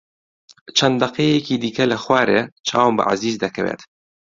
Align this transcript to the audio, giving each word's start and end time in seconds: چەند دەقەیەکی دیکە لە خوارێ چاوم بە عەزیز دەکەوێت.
چەند 0.77 0.95
دەقەیەکی 1.01 1.59
دیکە 1.63 1.85
لە 1.91 1.97
خوارێ 2.03 2.41
چاوم 2.67 2.93
بە 2.97 3.03
عەزیز 3.09 3.35
دەکەوێت. 3.43 3.81